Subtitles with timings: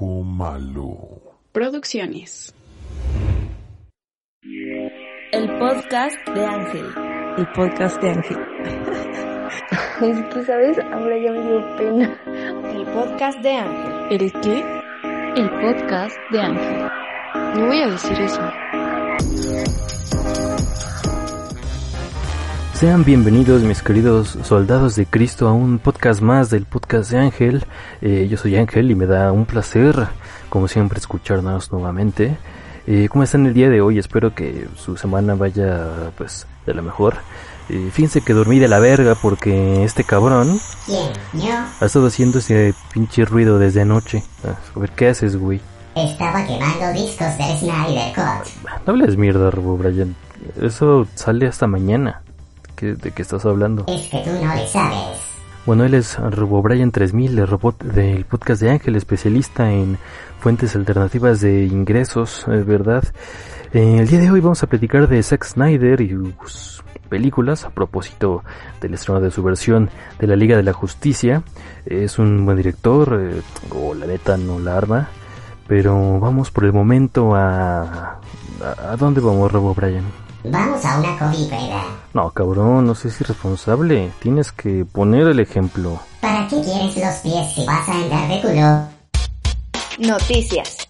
[0.00, 0.96] Ojo Malo.
[1.50, 2.54] Producciones.
[5.32, 6.86] El podcast de Ángel.
[7.36, 8.38] El podcast de Ángel.
[10.02, 10.78] es que, ¿sabes?
[10.78, 12.16] Ahora ya me dio pena.
[12.72, 14.22] El podcast de Ángel.
[14.22, 14.64] ¿El qué?
[15.34, 16.88] El podcast de Ángel.
[17.56, 18.52] No voy a decir eso.
[22.78, 27.64] Sean bienvenidos mis queridos soldados de Cristo a un podcast más del podcast de Ángel.
[28.00, 30.06] Eh, yo soy Ángel y me da un placer,
[30.48, 32.38] como siempre, escucharnos nuevamente.
[32.86, 33.98] Eh, ¿Cómo están el día de hoy?
[33.98, 37.16] Espero que su semana vaya pues de la mejor.
[37.68, 40.60] Eh, fíjense que dormí de la verga porque este cabrón
[41.80, 44.22] ha estado haciendo ese pinche ruido desde anoche.
[44.44, 45.60] Ah, a ver, ¿qué haces, güey?
[45.96, 48.70] Estaba quemando discos de Snyder Cut.
[48.86, 50.14] No hables mierda, Robo Brian.
[50.62, 52.22] Eso sale hasta mañana.
[52.86, 53.84] ¿De qué estás hablando?
[53.88, 55.18] Es que tú no le sabes.
[55.66, 59.98] Bueno, él es RoboBrian 3000, el robot del podcast de Ángel, especialista en
[60.40, 63.04] fuentes alternativas de ingresos, es verdad.
[63.74, 66.16] Eh, el día de hoy vamos a platicar de Zack Snyder y
[66.46, 68.44] sus películas a propósito
[68.80, 71.42] del estreno de su versión de la Liga de la Justicia.
[71.84, 73.42] Es un buen director, eh,
[73.74, 75.08] o la neta no la arma,
[75.66, 78.20] pero vamos por el momento a...
[78.60, 80.27] ¿A, dónde vamos, RoboBrian?
[80.44, 81.82] Vamos a una comida.
[82.14, 84.12] No, cabrón, no seas irresponsable.
[84.20, 86.00] Tienes que poner el ejemplo.
[86.20, 90.08] ¿Para qué quieres los pies si vas a andar de culo?
[90.08, 90.88] Noticias.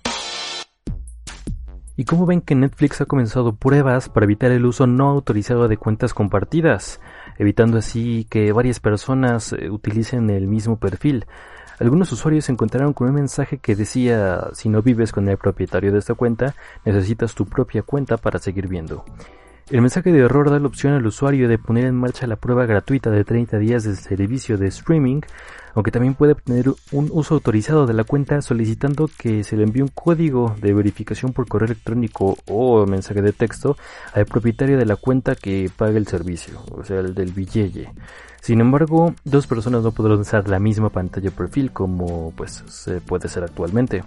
[1.97, 5.79] ¿Y cómo ven que Netflix ha comenzado pruebas para evitar el uso no autorizado de
[5.79, 7.01] cuentas compartidas,
[7.39, 11.27] evitando así que varias personas eh, utilicen el mismo perfil?
[11.81, 15.93] Algunos usuarios se encontraron con un mensaje que decía, si no vives con el propietario
[15.93, 19.05] de esta cuenta, necesitas tu propia cuenta para seguir viendo.
[19.71, 22.65] El mensaje de error da la opción al usuario de poner en marcha la prueba
[22.65, 25.21] gratuita de 30 días del servicio de streaming,
[25.75, 29.83] aunque también puede obtener un uso autorizado de la cuenta solicitando que se le envíe
[29.83, 33.77] un código de verificación por correo electrónico o mensaje de texto
[34.15, 37.93] al propietario de la cuenta que pague el servicio, o sea, el del billete.
[38.41, 43.29] Sin embargo, dos personas no podrán usar la misma pantalla perfil como pues se puede
[43.29, 44.03] ser actualmente.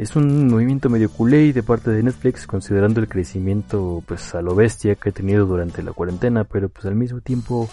[0.00, 4.54] Es un movimiento medio culé de parte de Netflix considerando el crecimiento pues a lo
[4.54, 7.68] bestia que ha tenido durante la cuarentena, pero pues al mismo tiempo,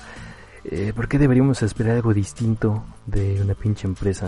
[0.65, 4.27] eh, ¿por qué deberíamos esperar algo distinto de una pinche empresa?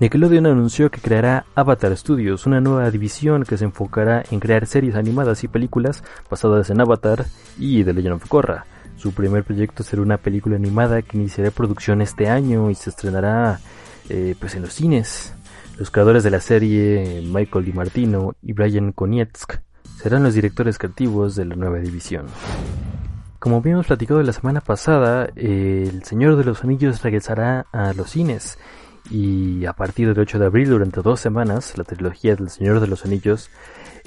[0.00, 4.94] Nickelodeon anunció que creará Avatar Studios, una nueva división que se enfocará en crear series
[4.94, 7.26] animadas y películas basadas en Avatar
[7.58, 8.64] y The Legend of Korra.
[8.96, 13.60] Su primer proyecto será una película animada que iniciará producción este año y se estrenará
[14.08, 15.34] eh, pues en los cines.
[15.78, 19.60] Los creadores de la serie, Michael DiMartino y Brian Konietzk,
[20.02, 22.26] serán los directores creativos de la nueva división.
[23.38, 28.58] Como habíamos platicado la semana pasada, El Señor de los Anillos regresará a los cines
[29.10, 32.86] y a partir del 8 de abril, durante dos semanas, la trilogía del Señor de
[32.86, 33.50] los Anillos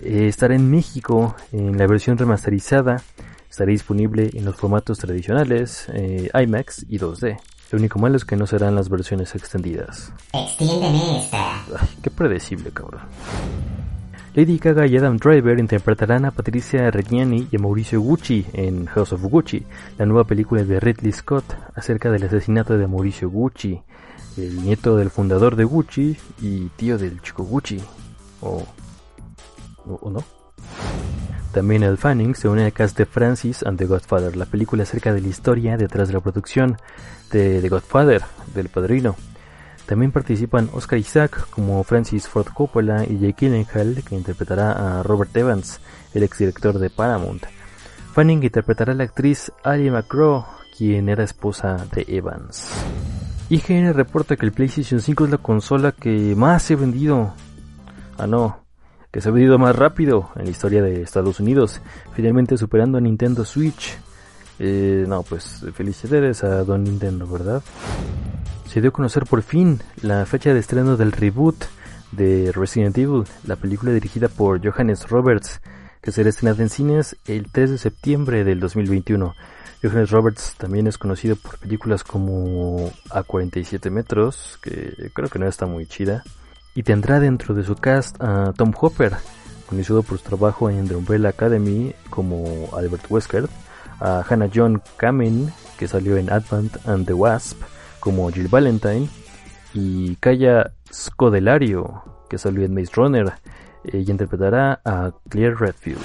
[0.01, 3.01] eh, estará en México en la versión remasterizada.
[3.49, 7.39] Estará disponible en los formatos tradicionales, eh, IMAX y 2D.
[7.71, 10.11] Lo único malo es que no serán las versiones extendidas.
[10.33, 11.63] Extiéndeme esta.
[12.01, 13.01] Qué predecible, cabrón.
[14.33, 19.13] Lady Gaga y Adam Driver interpretarán a Patricia Reggiani y a Mauricio Gucci en House
[19.13, 19.65] of Gucci,
[19.97, 23.81] la nueva película de Ridley Scott acerca del asesinato de Mauricio Gucci,
[24.37, 27.81] el nieto del fundador de Gucci y tío del chico Gucci.
[28.41, 28.63] ¿O,
[29.85, 30.23] o, o no?
[31.53, 35.13] También el Fanning se une al cast de Francis and the Godfather, la película acerca
[35.13, 36.77] de la historia detrás de la producción
[37.31, 38.21] de The Godfather,
[38.53, 39.15] del padrino.
[39.87, 45.35] También participan Oscar Isaac como Francis Ford Coppola y Jake Gyllenhaal, que interpretará a Robert
[45.35, 45.79] Evans,
[46.13, 47.43] el exdirector de Paramount.
[48.13, 50.45] Fanning interpretará a la actriz Ali McGraw,
[50.77, 52.69] quien era esposa de Evans.
[53.49, 57.33] IGN reporta que el PlayStation 5 es la consola que más se vendido.
[58.19, 58.59] Ah, no,
[59.11, 61.81] que se ha vendido más rápido en la historia de Estados Unidos,
[62.13, 63.97] finalmente superando a Nintendo Switch.
[64.59, 67.63] Eh, no, pues felicidades a Don Nintendo, ¿verdad?
[68.67, 71.65] Se dio a conocer por fin la fecha de estreno del reboot
[72.11, 75.61] de Resident Evil, la película dirigida por Johannes Roberts,
[76.01, 79.33] que será estrenada en cines el 3 de septiembre del 2021.
[79.81, 85.47] Johannes Roberts también es conocido por películas como A 47 metros, que creo que no
[85.47, 86.23] está muy chida,
[86.79, 89.11] y tendrá dentro de su cast a Tom Hopper,
[89.67, 93.49] conocido por su trabajo en The Umbrella Academy como Albert Wesker,
[93.99, 97.61] a Hannah John Kamen, que salió en Advent and the Wasp
[97.99, 99.09] como Jill Valentine,
[99.73, 103.33] y Kaya Scodelario, que salió en Maze Runner,
[103.83, 105.99] eh, y interpretará a Claire Redfield.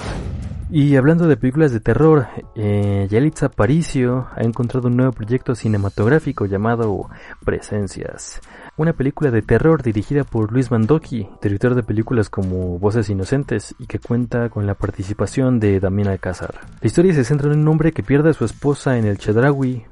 [0.69, 6.47] Y hablando de películas de terror, eh, Yalitza Aparicio ha encontrado un nuevo proyecto cinematográfico
[6.47, 7.07] llamado
[7.45, 8.41] Presencias.
[8.77, 13.87] Una película de terror dirigida por Luis Mandoki, director de películas como Voces Inocentes y
[13.87, 16.55] que cuenta con la participación de Damián Alcázar.
[16.81, 19.85] La historia se centra en un hombre que pierde a su esposa en el Chedraui,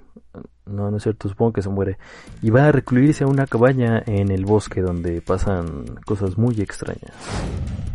[0.66, 1.98] no, no es cierto, supongo que se muere,
[2.42, 7.14] y va a recluirse a una cabaña en el bosque donde pasan cosas muy extrañas.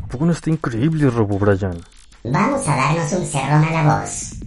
[0.04, 1.78] ¿A poco no está increíble, Robo Brian?
[2.24, 4.37] Vamos a darnos un cerrón a la voz.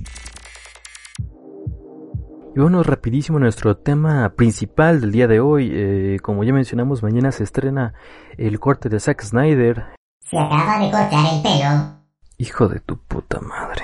[2.53, 5.71] Y bueno, rapidísimo nuestro tema principal del día de hoy.
[5.73, 7.93] Eh, como ya mencionamos, mañana se estrena
[8.37, 9.85] el corte de Zack Snyder.
[10.19, 12.01] Se acaba de cortar el pelo.
[12.37, 13.83] Hijo de tu puta madre.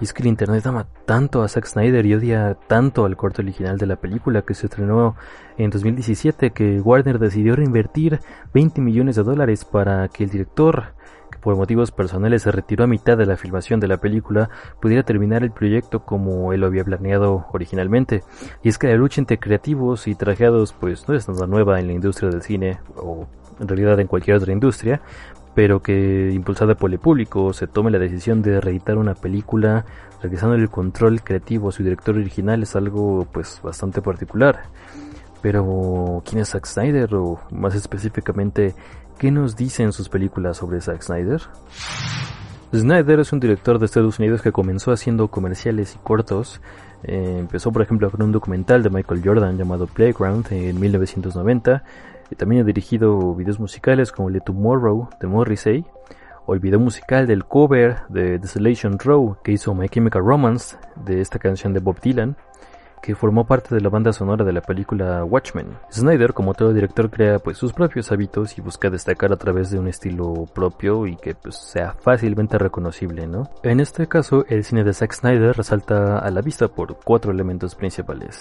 [0.00, 3.42] Y es que el internet ama tanto a Zack Snyder y odia tanto al corte
[3.42, 5.16] original de la película que se estrenó
[5.58, 8.20] en 2017 que Warner decidió reinvertir
[8.52, 10.94] 20 millones de dólares para que el director
[11.44, 14.48] por motivos personales se retiró a mitad de la filmación de la película,
[14.80, 18.22] pudiera terminar el proyecto como él lo había planeado originalmente.
[18.62, 21.88] Y es que la lucha entre creativos y trajeados pues no es nada nueva en
[21.88, 23.26] la industria del cine, o
[23.60, 25.02] en realidad en cualquier otra industria,
[25.54, 29.84] pero que impulsada por el público se tome la decisión de reeditar una película
[30.22, 34.62] regresando el control creativo a su director original es algo pues bastante particular.
[35.42, 38.74] Pero ¿quién es Zack Snyder o más específicamente
[39.18, 41.40] ¿Qué nos dicen sus películas sobre Zack Snyder?
[42.74, 46.60] Snyder es un director de Estados Unidos que comenzó haciendo comerciales y cortos.
[47.04, 51.84] Eh, empezó, por ejemplo, con un documental de Michael Jordan llamado Playground en 1990.
[52.30, 55.84] Y también ha dirigido videos musicales como The Tomorrow de Morrissey
[56.46, 60.76] o el video musical del cover de Desolation Row que hizo My Chemical Romance
[61.06, 62.36] de esta canción de Bob Dylan
[63.04, 65.76] que formó parte de la banda sonora de la película Watchmen.
[65.92, 69.78] Snyder, como todo director, crea pues sus propios hábitos y busca destacar a través de
[69.78, 73.50] un estilo propio y que pues, sea fácilmente reconocible, ¿no?
[73.62, 77.74] En este caso, el cine de Zack Snyder resalta a la vista por cuatro elementos
[77.74, 78.40] principales.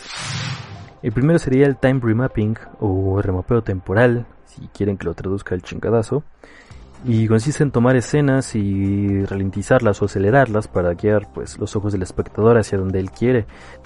[1.02, 5.62] El primero sería el time remapping o remapeo temporal, si quieren que lo traduzca el
[5.62, 6.24] chingadazo
[7.06, 12.02] y consiste en tomar escenas y ralentizarlas o acelerarlas para guiar pues los ojos del
[12.02, 13.46] espectador hacia donde él quiere.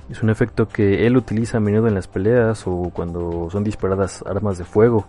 [0.10, 4.24] Es un efecto que él utiliza a menudo en las peleas o cuando son disparadas
[4.26, 5.08] armas de fuego.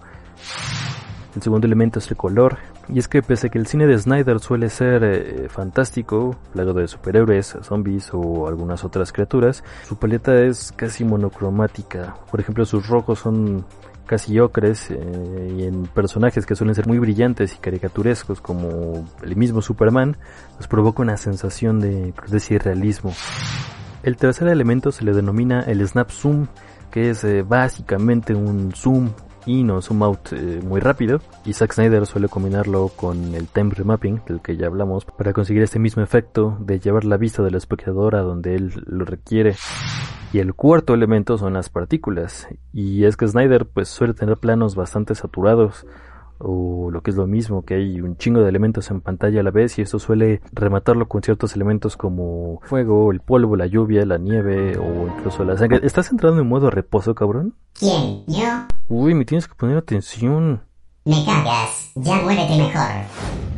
[1.36, 2.56] El segundo elemento es el color,
[2.88, 6.80] y es que pese a que el cine de Snyder suele ser eh, fantástico, plagado
[6.80, 12.16] de superhéroes, zombies o algunas otras criaturas, su paleta es casi monocromática.
[12.30, 13.66] Por ejemplo, sus rojos son
[14.08, 19.36] casi ocres eh, y en personajes que suelen ser muy brillantes y caricaturescos como el
[19.36, 20.16] mismo Superman,
[20.56, 23.14] nos provoca una sensación de crudeza y realismo.
[24.02, 26.48] El tercer elemento se le denomina el snap zoom,
[26.90, 29.10] que es eh, básicamente un zoom
[29.46, 33.70] in o zoom out eh, muy rápido y Zack Snyder suele combinarlo con el time
[33.74, 37.54] remapping del que ya hablamos para conseguir este mismo efecto de llevar la vista del
[37.54, 39.56] espectador a donde él lo requiere.
[40.32, 42.48] Y el cuarto elemento son las partículas.
[42.72, 45.86] Y es que Snyder pues suele tener planos bastante saturados
[46.38, 49.42] o lo que es lo mismo, que hay un chingo de elementos en pantalla a
[49.42, 54.06] la vez y esto suele rematarlo con ciertos elementos como fuego, el polvo, la lluvia,
[54.06, 55.80] la nieve o incluso la sangre.
[55.82, 57.54] ¿Estás entrando en modo reposo, cabrón?
[57.72, 58.24] ¿Quién?
[58.26, 58.66] ¿Yo?
[58.88, 60.62] Uy, me tienes que poner atención.
[61.04, 61.90] Me cagas.
[61.96, 63.57] Ya muérete mejor.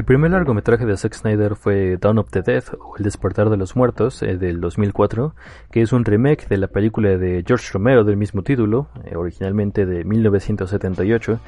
[0.00, 3.58] El primer largometraje de Zack Snyder fue Dawn of the Dead o El despertar de
[3.58, 5.34] los muertos eh, del 2004,
[5.70, 9.84] que es un remake de la película de George Romero del mismo título, eh, originalmente
[9.84, 11.38] de 1978,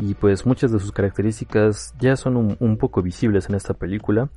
[0.00, 4.28] y pues muchas de sus características ya son un, poco visibles en esta película.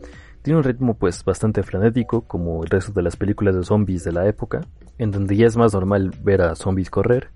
[0.44, 4.14] Tiene un ritmo pues bastante frenético como el resto de las películas de zombies de
[4.14, 4.62] la época,
[4.98, 7.32] en donde ya es más normal ver a zombies correr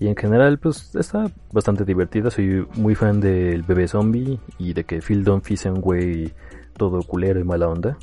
[0.00, 2.30] y en general, pues está bastante divertida.
[2.30, 6.32] Soy muy fan del bebé zombie y de que Phil Dunphy sea un güey
[6.78, 7.98] todo culero y mala onda.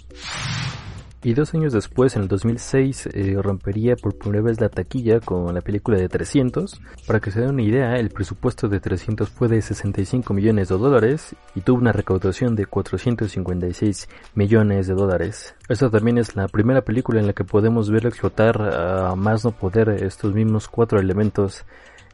[1.23, 5.53] Y dos años después, en el 2006, eh, rompería por primera vez la taquilla con
[5.53, 6.79] la película de 300.
[7.07, 10.77] Para que se den una idea, el presupuesto de 300 fue de 65 millones de
[10.77, 15.55] dólares y tuvo una recaudación de 456 millones de dólares.
[15.67, 19.51] Esta también es la primera película en la que podemos ver explotar a más no
[19.51, 21.65] poder estos mismos cuatro elementos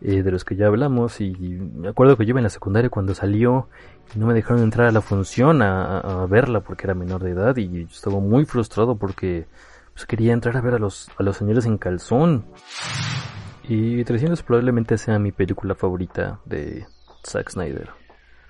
[0.06, 2.90] eh, de los que ya hablamos y me acuerdo que yo iba en la secundaria
[2.90, 3.70] cuando salió
[4.14, 7.56] y no me dejaron entrar a la función a, verla porque era menor de edad
[7.56, 9.46] y estaba muy frustrado porque
[9.94, 12.44] pues, quería entrar a ver a los, a los señores en calzón.
[13.70, 16.86] Y 300 probablemente sea mi película favorita de
[17.26, 17.92] Zack Snyder.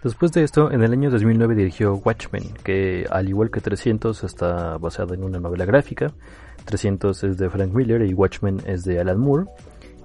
[0.03, 4.77] Después de esto, en el año 2009 dirigió Watchmen, que al igual que 300 está
[4.79, 6.11] basada en una novela gráfica.
[6.65, 9.45] 300 es de Frank Miller y Watchmen es de Alan Moore.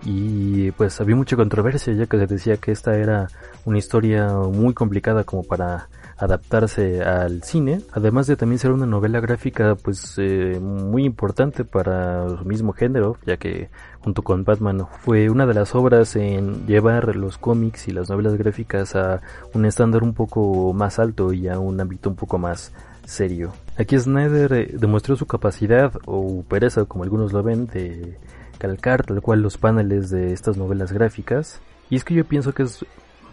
[0.05, 3.29] Y pues había mucha controversia ya que se decía que esta era
[3.65, 5.89] una historia muy complicada como para
[6.19, 12.29] adaptarse al cine, además de también ser una novela gráfica pues eh, muy importante para
[12.29, 17.15] su mismo género, ya que junto con Batman fue una de las obras en llevar
[17.15, 19.21] los cómics y las novelas gráficas a
[19.55, 22.73] un estándar un poco más alto y a un ámbito un poco más
[23.05, 23.53] serio.
[23.79, 28.19] Aquí Snyder eh, demostró su capacidad o pereza, como algunos lo ven, de
[28.59, 31.61] calcar tal cual los paneles de estas novelas gráficas.
[31.91, 32.85] Y es que yo pienso que es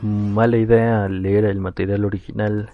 [0.02, 2.70] mala idea leer el material original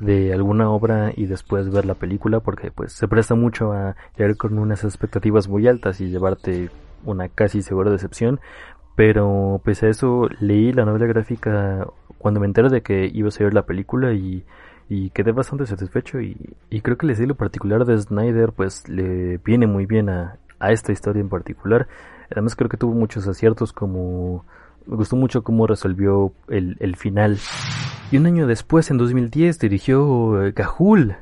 [0.00, 4.36] de alguna obra y después ver la película porque pues se presta mucho a llegar
[4.36, 6.70] con unas expectativas muy altas y llevarte
[7.04, 8.40] una casi segura decepción
[8.96, 11.86] pero pese a eso leí la novela gráfica
[12.18, 14.44] cuando me enteré de que iba a ser la película y,
[14.88, 16.36] y quedé bastante satisfecho y,
[16.68, 20.72] y, creo que el estilo particular de Snyder pues le viene muy bien a, a
[20.72, 21.88] esta historia en particular
[22.30, 24.44] además creo que tuvo muchos aciertos como
[24.86, 27.38] me gustó mucho cómo resolvió el, el final.
[28.10, 31.16] Y un año después, en 2010, dirigió eh, Cajul,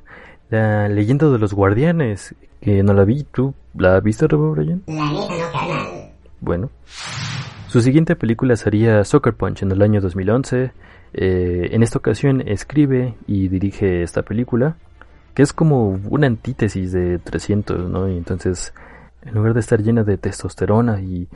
[0.49, 3.25] la leyenda de los guardianes, que no la vi.
[3.25, 4.83] ¿Tú la viste, Robo Brian?
[6.41, 6.71] Bueno.
[7.69, 10.73] Su siguiente película sería Soccer Punch en el año 2011.
[11.13, 14.77] Eh, en esta ocasión escribe y dirige esta película,
[15.35, 18.09] que es como una antítesis de 300, ¿no?
[18.09, 18.75] Y entonces,
[19.23, 21.29] en lugar de estar llena de testosterona y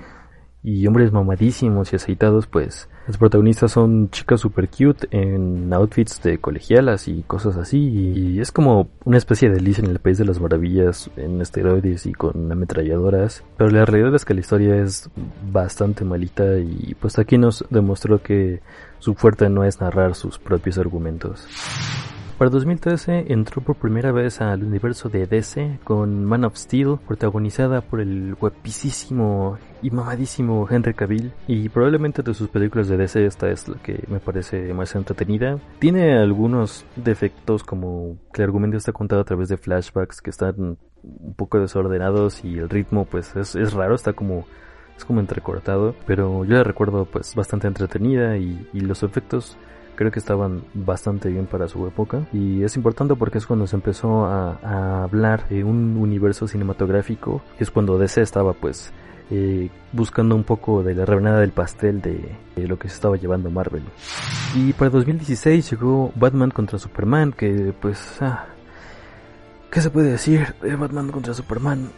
[0.64, 6.38] y hombres mamadísimos y aceitados, pues los protagonistas son chicas super cute en outfits de
[6.38, 7.78] colegialas y cosas así.
[7.78, 12.06] Y es como una especie de Alice en el País de las Maravillas en esteroides
[12.06, 13.44] y con ametralladoras.
[13.58, 15.10] Pero la realidad es que la historia es
[15.52, 18.62] bastante malita y pues aquí nos demostró que
[19.00, 21.46] su fuerte no es narrar sus propios argumentos.
[22.38, 27.80] Para 2013 entró por primera vez al universo de DC con Man of Steel, protagonizada
[27.80, 31.32] por el guapísimo y mamadísimo Henry Cavill.
[31.46, 35.60] Y probablemente de sus películas de DC esta es la que me parece más entretenida.
[35.78, 40.76] Tiene algunos defectos como que el argumento está contado a través de flashbacks que están
[41.04, 44.44] un poco desordenados y el ritmo pues es, es raro, está como
[44.96, 49.56] es como entrecortado, pero yo la recuerdo pues bastante entretenida y, y los efectos
[49.94, 53.76] creo que estaban bastante bien para su época y es importante porque es cuando se
[53.76, 58.92] empezó a, hablar de un universo cinematográfico es cuando DC estaba pues
[59.30, 63.50] eh, buscando un poco de la rebanada del pastel de, lo que se estaba llevando
[63.50, 63.82] Marvel
[64.54, 68.46] y para 2016 llegó Batman contra Superman que pues ah,
[69.70, 71.90] ¿qué se puede decir de Batman contra Superman?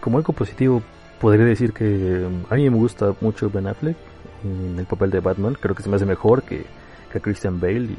[0.00, 0.82] como algo positivo
[1.20, 3.96] podría decir que a mí me gusta mucho Ben Affleck
[4.44, 6.64] en el papel de Batman creo que se me hace mejor que
[7.12, 7.98] que Christian Bale y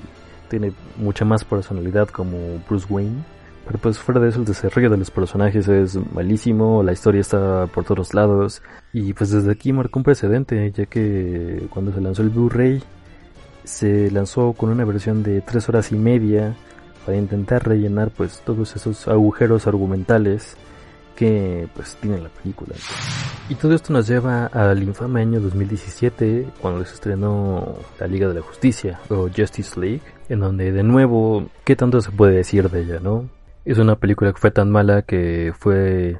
[0.50, 3.24] tiene mucha más personalidad como Bruce Wayne.
[3.66, 7.66] Pero pues fuera de eso el desarrollo de los personajes es malísimo, la historia está
[7.68, 12.24] por todos lados y pues desde aquí marcó un precedente ya que cuando se lanzó
[12.24, 12.84] el Blu-ray
[13.64, 16.54] se lanzó con una versión de tres horas y media
[17.06, 20.58] para intentar rellenar pues todos esos agujeros argumentales
[21.16, 22.76] que pues tiene la película.
[23.50, 28.36] Y todo esto nos lleva al infame año 2017 cuando se estrenó la Liga de
[28.36, 32.82] la Justicia o Justice League, en donde de nuevo, ¿qué tanto se puede decir de
[32.82, 33.30] ella, no?
[33.66, 36.20] Es una película que fue tan mala que fue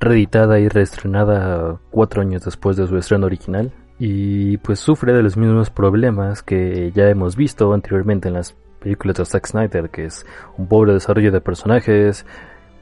[0.00, 5.36] reeditada y reestrenada cuatro años después de su estreno original y pues sufre de los
[5.36, 10.26] mismos problemas que ya hemos visto anteriormente en las películas de Zack Snyder, que es
[10.58, 12.26] un pobre desarrollo de personajes,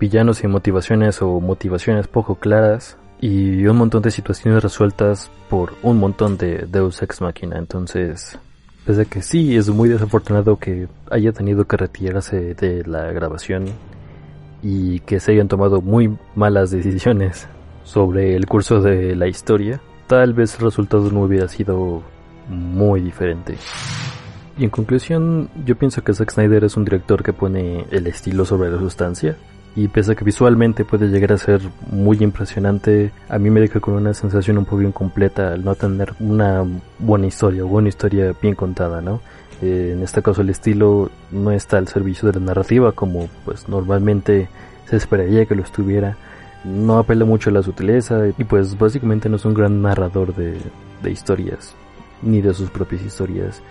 [0.03, 6.01] villanos y motivaciones o motivaciones poco claras y un montón de situaciones resueltas por un
[6.01, 7.57] montón de Deus Ex Machina.
[7.57, 8.37] Entonces,
[8.85, 13.67] desde que sí es muy desafortunado que haya tenido que retirarse de la grabación
[14.61, 17.47] y que se hayan tomado muy malas decisiones
[17.85, 22.03] sobre el curso de la historia, tal vez el resultado no hubiera sido
[22.49, 23.55] muy diferente.
[24.59, 28.45] Y en conclusión, yo pienso que Zack Snyder es un director que pone el estilo
[28.45, 29.37] sobre la sustancia
[29.75, 31.61] y pese a que visualmente puede llegar a ser
[31.91, 36.13] muy impresionante, a mí me deja con una sensación un poco incompleta al no tener
[36.21, 36.65] una
[36.99, 39.21] buena historia o una historia bien contada, ¿no?
[39.63, 43.69] Eh, en este caso el estilo no está al servicio de la narrativa como pues
[43.69, 44.49] normalmente
[44.87, 46.17] se esperaría que lo estuviera,
[46.65, 50.59] no apela mucho a la sutileza y pues básicamente no es un gran narrador de,
[51.03, 51.75] de historias
[52.21, 53.63] ni de sus propias historias.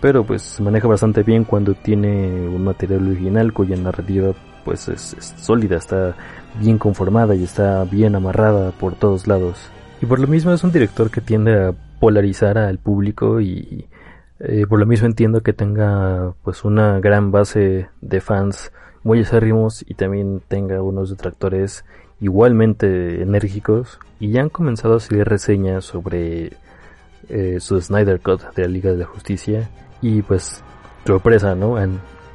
[0.00, 4.32] Pero pues se maneja bastante bien cuando tiene un material original cuya narrativa
[4.64, 6.14] pues es, sólida, está
[6.60, 9.58] bien conformada y está bien amarrada por todos lados.
[10.02, 13.86] Y por lo mismo es un director que tiende a polarizar al público y
[14.38, 19.84] eh, por lo mismo entiendo que tenga pues una gran base de fans muy acérrimos
[19.86, 21.84] y también tenga unos detractores
[22.20, 26.52] igualmente enérgicos y ya han comenzado a salir reseñas sobre
[27.28, 29.68] eh, su Snyder Cut de la Liga de la Justicia
[30.02, 30.62] y pues
[31.06, 31.76] sorpresa, ¿no?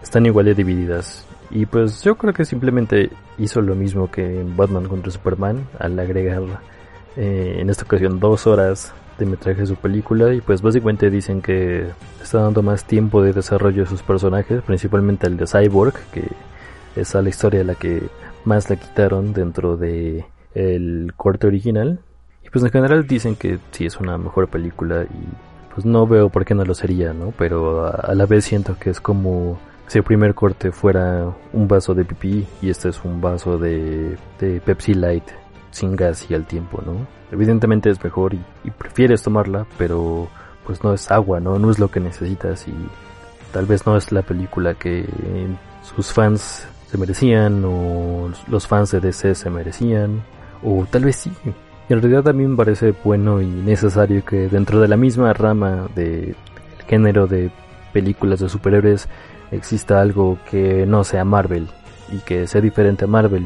[0.02, 4.56] están igual de divididas y pues yo creo que simplemente hizo lo mismo que en
[4.56, 6.44] Batman contra Superman al agregar
[7.18, 11.42] eh, en esta ocasión dos horas de metraje de su película y pues básicamente dicen
[11.42, 11.88] que
[12.22, 16.28] está dando más tiempo de desarrollo de sus personajes, principalmente el de Cyborg, que
[16.96, 18.04] es a la historia la que
[18.44, 22.00] más la quitaron dentro de el corte original.
[22.44, 26.30] Y pues en general dicen que sí es una mejor película y pues no veo
[26.30, 27.34] por qué no lo sería, ¿no?
[27.38, 31.94] Pero a, la vez siento que es como si el primer corte fuera un vaso
[31.94, 35.26] de pipí y este es un vaso de, de Pepsi Light
[35.72, 37.06] sin gas y al tiempo, ¿no?
[37.32, 40.30] Evidentemente es mejor y, prefieres tomarla, pero
[40.66, 41.60] pues no es agua, ¿no?
[41.60, 42.74] No es lo que necesitas y
[43.52, 45.06] tal vez no es la película que
[45.84, 50.24] sus fans se merecían o los fans de DC se merecían
[50.64, 51.32] o tal vez sí.
[51.90, 56.36] En realidad mí me parece bueno y necesario que dentro de la misma rama del
[56.88, 57.52] género de
[57.94, 59.08] películas de superhéroes
[59.52, 61.68] exista algo que no sea Marvel
[62.12, 63.44] y que sea diferente a Marvel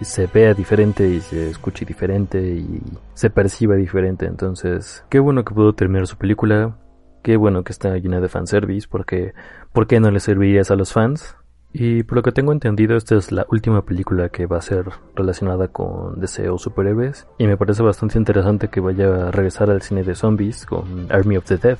[0.00, 2.80] y se vea diferente y se escuche diferente y
[3.14, 4.26] se perciba diferente.
[4.26, 6.76] Entonces, qué bueno que pudo terminar su película.
[7.22, 9.34] Qué bueno que está llena de fanservice porque
[9.72, 11.36] ¿por qué no le servirías a los fans?
[11.72, 14.86] Y por lo que tengo entendido, esta es la última película que va a ser
[15.14, 17.28] relacionada con deseo superhéroes.
[17.38, 21.36] Y me parece bastante interesante que vaya a regresar al cine de zombies con Army
[21.36, 21.78] of the Dead,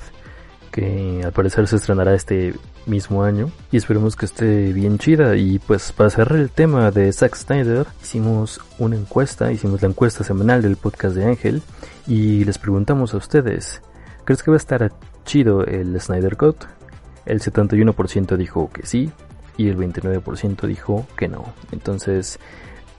[0.71, 2.53] que al parecer se estrenará este
[2.85, 3.51] mismo año.
[3.71, 5.35] Y esperemos que esté bien chida.
[5.35, 10.23] Y pues para cerrar el tema de Zack Snyder, hicimos una encuesta, hicimos la encuesta
[10.23, 11.61] semanal del podcast de Ángel.
[12.07, 13.81] Y les preguntamos a ustedes,
[14.25, 14.91] ¿crees que va a estar
[15.25, 16.63] chido el Snyder Cut?
[17.25, 19.11] El 71% dijo que sí,
[19.57, 21.53] y el 29% dijo que no.
[21.71, 22.39] Entonces,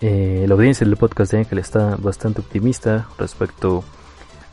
[0.01, 3.83] eh, la audiencia del podcast de Ángel está bastante optimista respecto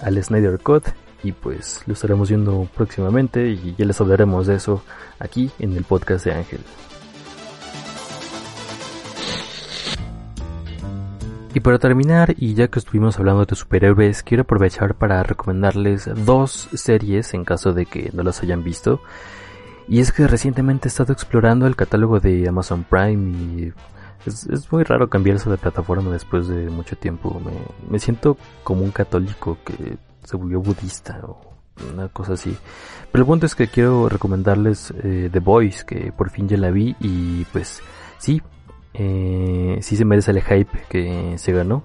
[0.01, 0.85] al Snyder Cut
[1.23, 4.83] y pues lo estaremos viendo próximamente y ya les hablaremos de eso
[5.19, 6.61] aquí en el podcast de Ángel.
[11.53, 16.69] Y para terminar, y ya que estuvimos hablando de superhéroes, quiero aprovechar para recomendarles dos
[16.73, 19.01] series en caso de que no las hayan visto.
[19.87, 23.73] Y es que recientemente he estado explorando el catálogo de Amazon Prime y
[24.25, 27.41] es, muy raro cambiarse de plataforma después de mucho tiempo.
[27.89, 29.97] Me, siento como un católico que
[30.29, 31.39] se volvió budista o
[31.91, 32.55] una cosa así.
[33.11, 36.69] Pero el punto es que quiero recomendarles eh, The Voice, que por fin ya la
[36.69, 37.81] vi y pues
[38.19, 38.39] sí,
[38.93, 41.83] eh, sí se merece el hype que se ganó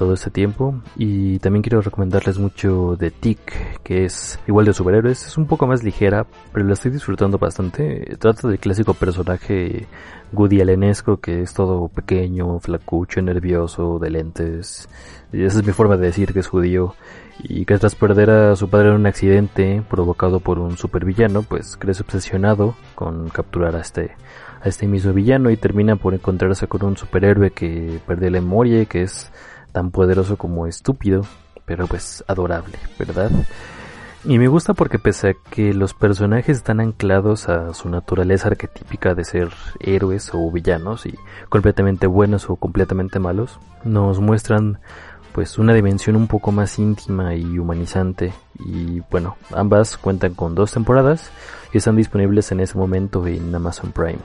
[0.00, 0.80] todo este tiempo.
[0.96, 5.26] Y también quiero recomendarles mucho de Tick, que es igual de superhéroes.
[5.26, 8.16] Es un poco más ligera, pero la estoy disfrutando bastante.
[8.18, 9.86] Trata del clásico personaje
[10.32, 14.88] Woody Allenesco, que es todo pequeño, flacucho, nervioso, de lentes.
[15.34, 16.94] Y esa es mi forma de decir que es judío.
[17.38, 21.76] Y que tras perder a su padre en un accidente provocado por un supervillano, pues
[21.76, 24.12] crece obsesionado con capturar a este
[24.62, 28.82] a este mismo villano y termina por encontrarse con un superhéroe que pierde la memoria
[28.82, 29.32] y que es
[29.70, 31.24] tan poderoso como estúpido,
[31.64, 33.30] pero pues adorable, ¿verdad?
[34.24, 39.14] Y me gusta porque pese a que los personajes están anclados a su naturaleza arquetípica
[39.14, 41.14] de ser héroes o villanos y
[41.48, 44.78] completamente buenos o completamente malos, nos muestran
[45.32, 50.72] pues una dimensión un poco más íntima y humanizante y bueno, ambas cuentan con dos
[50.72, 51.30] temporadas
[51.72, 54.18] y están disponibles en ese momento en Amazon Prime.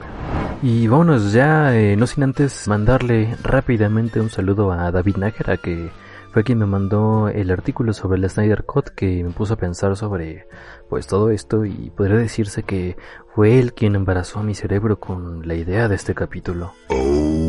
[0.62, 5.90] Y vámonos ya, eh, no sin antes mandarle rápidamente un saludo a David Nájera que
[6.32, 9.96] fue quien me mandó el artículo sobre el Snyder Cut que me puso a pensar
[9.96, 10.46] sobre
[10.88, 12.96] pues todo esto y podría decirse que
[13.34, 16.72] fue él quien embarazó a mi cerebro con la idea de este capítulo.
[16.88, 17.45] Oh.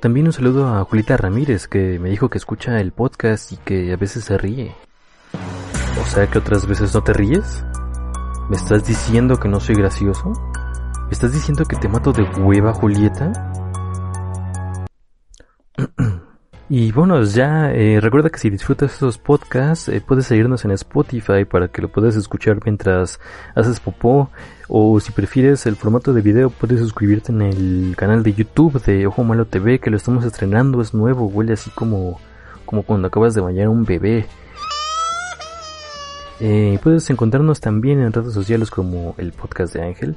[0.00, 3.92] También un saludo a Julita Ramírez que me dijo que escucha el podcast y que
[3.92, 4.74] a veces se ríe.
[6.00, 7.64] O sea que otras veces no te ríes.
[8.50, 10.32] ¿Me estás diciendo que no soy gracioso?
[11.06, 13.32] ¿Me estás diciendo que te mato de hueva, Julieta?
[16.68, 21.44] Y bueno, ya eh, recuerda que si disfrutas estos podcasts, eh, puedes seguirnos en Spotify
[21.44, 23.20] para que lo puedas escuchar mientras
[23.54, 24.30] haces popó.
[24.66, 29.06] O si prefieres el formato de video, puedes suscribirte en el canal de YouTube de
[29.06, 32.18] Ojo Malo TV, que lo estamos estrenando, es nuevo, huele así como,
[32.64, 34.26] como cuando acabas de bañar a un bebé.
[36.40, 40.16] Eh, puedes encontrarnos también en redes sociales como el podcast de Ángel.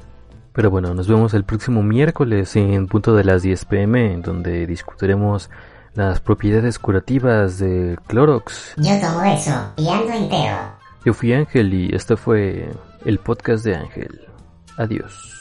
[0.52, 5.48] Pero bueno, nos vemos el próximo miércoles en punto de las 10 pm, donde discutiremos
[5.94, 8.74] las propiedades curativas de Clorox.
[8.76, 10.56] Yo tomo eso y ando entero.
[11.04, 12.70] Yo fui Ángel y este fue
[13.04, 14.28] el podcast de Ángel.
[14.76, 15.36] Adiós.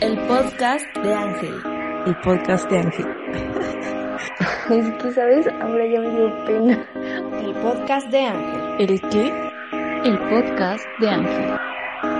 [0.00, 1.54] El podcast de Ángel.
[2.06, 3.06] El podcast de Ángel.
[4.70, 5.46] Es que, ¿sabes?
[5.60, 6.86] Ahora ya me dio pena.
[7.42, 8.90] El podcast de Ángel.
[8.90, 9.50] ¿El qué?
[10.04, 11.58] El podcast de Ángel.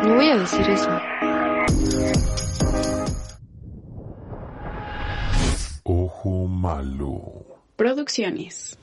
[0.04, 0.90] No voy a decir eso.
[7.76, 8.79] Producciones.